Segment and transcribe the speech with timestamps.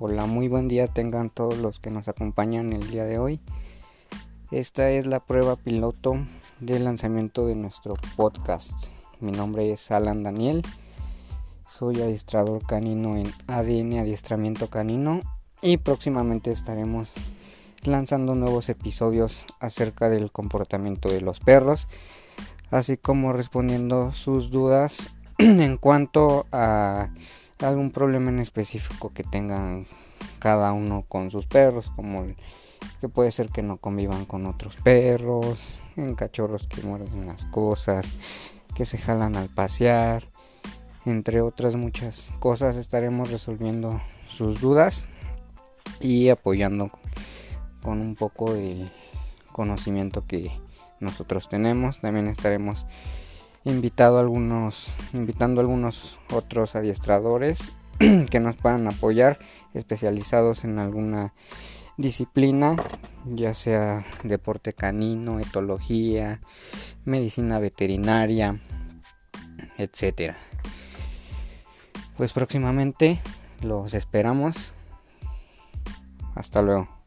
[0.00, 3.40] Hola, muy buen día tengan todos los que nos acompañan el día de hoy.
[4.52, 6.14] Esta es la prueba piloto
[6.60, 8.90] del lanzamiento de nuestro podcast.
[9.18, 10.62] Mi nombre es Alan Daniel.
[11.68, 15.20] Soy adiestrador canino en ADN Adiestramiento Canino
[15.62, 17.12] y próximamente estaremos
[17.82, 21.88] lanzando nuevos episodios acerca del comportamiento de los perros,
[22.70, 27.08] así como respondiendo sus dudas en cuanto a
[27.60, 29.86] algún problema en específico que tengan
[30.38, 32.26] cada uno con sus perros, como
[33.00, 38.10] que puede ser que no convivan con otros perros, en cachorros que muerden las cosas,
[38.74, 40.28] que se jalan al pasear,
[41.04, 45.04] entre otras muchas cosas estaremos resolviendo sus dudas
[46.00, 46.90] y apoyando
[47.82, 48.84] con un poco de
[49.52, 50.52] conocimiento que
[51.00, 52.00] nosotros tenemos.
[52.00, 52.86] También estaremos
[53.68, 57.72] invitado algunos, invitando a algunos otros adiestradores
[58.30, 59.38] que nos puedan apoyar,
[59.74, 61.32] especializados en alguna
[61.96, 62.76] disciplina,
[63.24, 66.40] ya sea deporte canino, etología,
[67.04, 68.60] medicina veterinaria,
[69.76, 70.36] etcétera.
[72.16, 73.20] Pues próximamente
[73.62, 74.74] los esperamos.
[76.34, 76.97] Hasta luego.